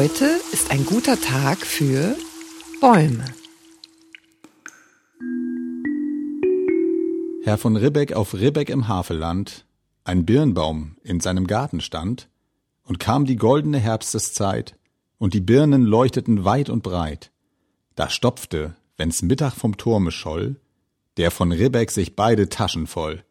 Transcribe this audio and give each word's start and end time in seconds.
Heute 0.00 0.30
ist 0.52 0.70
ein 0.70 0.86
guter 0.86 1.20
Tag 1.20 1.58
für 1.58 2.14
Bäume. 2.80 3.24
Herr 7.42 7.58
von 7.58 7.74
Ribbeck 7.74 8.12
auf 8.12 8.32
Ribbeck 8.32 8.70
im 8.70 8.86
Havelland, 8.86 9.66
ein 10.04 10.24
Birnbaum 10.24 10.98
in 11.02 11.18
seinem 11.18 11.48
Garten 11.48 11.80
stand, 11.80 12.28
und 12.84 13.00
kam 13.00 13.24
die 13.24 13.34
goldene 13.34 13.78
Herbsteszeit, 13.78 14.76
und 15.18 15.34
die 15.34 15.40
Birnen 15.40 15.82
leuchteten 15.82 16.44
weit 16.44 16.70
und 16.70 16.84
breit. 16.84 17.32
Da 17.96 18.08
stopfte, 18.08 18.76
wenn's 18.98 19.22
Mittag 19.22 19.54
vom 19.54 19.78
Turme 19.78 20.12
scholl, 20.12 20.60
der 21.16 21.32
von 21.32 21.50
Ribbeck 21.50 21.90
sich 21.90 22.14
beide 22.14 22.48
Taschen 22.48 22.86
voll, 22.86 23.24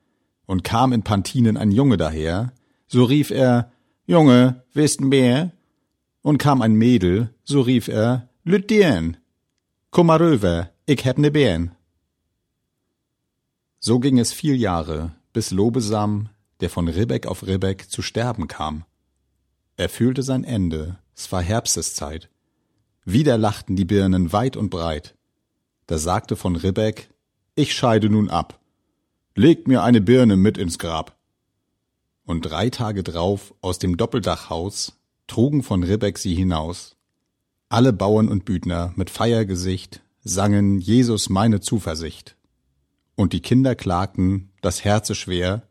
und 0.46 0.66
kam 0.66 0.92
in 0.92 1.04
Pantinen 1.04 1.56
ein 1.56 1.72
Junge 1.72 1.96
daher, 1.96 2.52
so 2.88 3.06
rief 3.06 3.32
er, 3.32 3.72
Junge, 4.06 4.66
willst 4.74 5.00
mehr? 5.00 5.54
Und 6.28 6.40
kam 6.40 6.62
ein 6.62 6.74
Mädel, 6.74 7.34
so 7.46 7.62
rief 7.62 7.88
er, 7.88 8.28
Lütdien, 8.44 9.16
komm 9.92 10.10
rüber, 10.10 10.72
ich 10.86 11.06
heb 11.06 11.20
ne 11.20 11.32
Bären. 11.32 11.72
So 13.80 14.00
ging 14.00 14.20
es 14.20 14.34
viel 14.34 14.58
Jahre, 14.58 15.16
bis 15.32 15.52
Lobesam, 15.52 16.28
der 16.60 16.70
von 16.70 16.90
Ribbeck 16.90 17.28
auf 17.28 17.48
Ribbeck 17.48 17.90
zu 17.90 18.02
sterben 18.02 18.50
kam. 18.50 18.84
Er 19.78 19.88
fühlte 19.88 20.22
sein 20.22 20.44
Ende, 20.44 20.98
es 21.16 21.32
war 21.32 21.42
Herbsteszeit. 21.42 22.30
Wieder 23.06 23.38
lachten 23.38 23.78
die 23.78 23.86
Birnen 23.86 24.34
weit 24.34 24.58
und 24.58 24.70
breit. 24.70 25.16
Da 25.86 25.98
sagte 25.98 26.36
von 26.36 26.58
Ribbeck, 26.58 27.08
ich 27.56 27.74
scheide 27.74 28.10
nun 28.10 28.30
ab. 28.30 28.60
Legt 29.34 29.70
mir 29.70 29.82
eine 29.82 30.02
Birne 30.02 30.36
mit 30.36 30.58
ins 30.58 30.78
Grab 30.78 31.16
und 32.26 32.42
drei 32.42 32.70
Tage 32.70 33.04
drauf 33.04 33.54
aus 33.62 33.80
dem 33.80 33.96
Doppeldachhaus 33.96 34.97
trugen 35.28 35.64
von 35.64 35.84
Ribbeck 35.84 36.18
sie 36.18 36.36
hinaus. 36.36 36.96
Alle 37.70 37.94
Bauern 37.94 38.30
und 38.30 38.46
Büdner 38.46 38.94
mit 38.96 39.10
Feiergesicht 39.10 40.02
sangen 40.24 40.80
Jesus 40.80 41.30
meine 41.30 41.60
Zuversicht. 41.60 42.36
Und 43.16 43.34
die 43.34 43.42
Kinder 43.42 43.76
klagten, 43.76 44.52
das 44.62 44.84
Herze 44.84 45.16
schwer, 45.16 45.68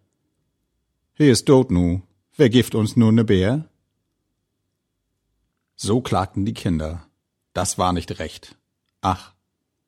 He 1.15 1.31
ist 1.31 1.47
tot 1.47 1.71
nu, 1.71 2.03
wer 2.37 2.51
gift 2.51 2.75
uns 2.75 2.95
nur 2.95 3.11
ne 3.11 3.25
Bär? 3.25 3.71
So 5.75 6.03
klagten 6.03 6.45
die 6.45 6.53
Kinder. 6.53 7.07
Das 7.55 7.79
war 7.79 7.95
nicht 7.95 8.19
recht. 8.19 8.57
Ach, 9.01 9.33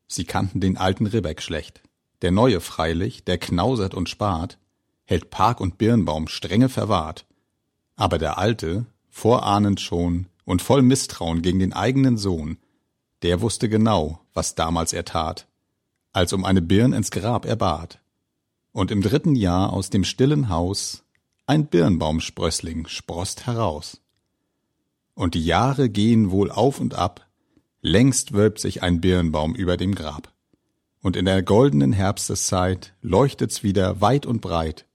sie 0.07 0.25
kannten 0.25 0.61
den 0.61 0.79
alten 0.79 1.07
Ribbeck 1.07 1.43
schlecht. 1.43 1.83
Der 2.23 2.31
neue 2.31 2.61
freilich, 2.61 3.25
der 3.25 3.37
knausert 3.37 3.95
und 3.95 4.09
spart, 4.09 4.59
hält 5.05 5.29
Park 5.29 5.61
und 5.61 5.77
Birnbaum 5.77 6.29
strenge 6.29 6.71
verwahrt. 6.71 7.27
Aber 7.97 8.17
der 8.17 8.39
Alte, 8.39 8.87
vorahnend 9.11 9.81
schon 9.81 10.27
und 10.45 10.63
voll 10.63 10.83
Misstrauen 10.83 11.43
gegen 11.43 11.59
den 11.59 11.73
eigenen 11.73 12.17
Sohn, 12.17 12.59
der 13.23 13.41
wusste 13.41 13.69
genau, 13.69 14.21
was 14.35 14.55
damals 14.55 14.93
er 14.93 15.05
tat, 15.05 15.49
als 16.13 16.33
um 16.33 16.45
eine 16.45 16.63
Birn 16.63 16.93
ins 16.93 17.11
Grab 17.11 17.45
er 17.45 17.57
bat. 17.57 18.01
Und 18.73 18.91
im 18.91 19.03
dritten 19.03 19.35
Jahr 19.35 19.73
aus 19.73 19.91
dem 19.91 20.05
stillen 20.05 20.49
Haus 20.49 21.05
ein 21.47 21.67
Birnbaumsprössling 21.67 22.87
sproßt 22.87 23.47
heraus. 23.47 24.01
Und 25.15 25.35
die 25.35 25.45
Jahre 25.45 25.89
gehen 25.89 26.31
wohl 26.31 26.51
auf 26.51 26.79
und 26.79 26.95
ab, 26.95 27.27
längst 27.81 28.33
wölbt 28.33 28.61
sich 28.61 28.83
ein 28.83 29.01
Birnbaum 29.01 29.55
über 29.55 29.77
dem 29.77 29.95
Grab. 29.95 30.33
Und 31.01 31.17
in 31.17 31.25
der 31.25 31.43
goldenen 31.43 31.93
Herbsteszeit 31.93 32.95
leuchtet's 33.03 33.63
wieder 33.63 34.01
weit 34.01 34.27
und 34.27 34.41
breit, 34.41 34.87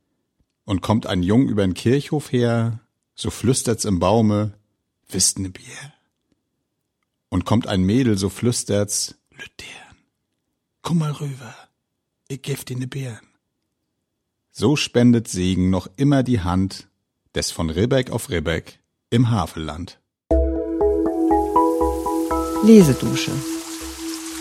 und 0.65 0.81
kommt 0.81 1.07
ein 1.07 1.23
Jung 1.23 1.47
übern 1.47 1.73
Kirchhof 1.73 2.31
her, 2.31 2.79
so 3.15 3.29
flüstert's 3.29 3.85
im 3.85 3.99
Baume, 3.99 4.53
wisst 5.09 5.39
ne 5.39 5.49
Bier. 5.49 5.93
Und 7.29 7.45
kommt 7.45 7.67
ein 7.67 7.83
Mädel, 7.83 8.17
so 8.17 8.29
flüstert's, 8.29 9.15
Lütern, 9.31 9.97
komm 10.81 10.99
mal 10.99 11.11
rüber, 11.11 11.55
ich 12.27 12.41
gef 12.41 12.63
dir 12.63 12.77
ne 12.77 12.87
Beeren. 12.87 13.27
So 14.51 14.75
spendet 14.75 15.27
Segen 15.27 15.69
noch 15.71 15.87
immer 15.95 16.21
die 16.21 16.41
Hand 16.41 16.87
des 17.33 17.49
von 17.49 17.71
Ribbeck 17.71 18.11
auf 18.11 18.29
Ribbeck 18.29 18.79
im 19.09 19.31
Havelland. 19.31 19.99
Lesedusche. 22.63 23.31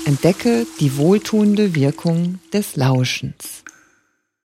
Entdecke 0.05 0.67
die 0.81 0.97
wohltuende 0.97 1.75
Wirkung 1.75 2.41
des 2.53 2.77
Lauschens. 2.77 3.65